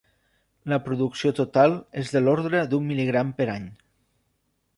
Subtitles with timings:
[0.71, 3.71] La producció total és de l'ordre d'un mil·ligram per any.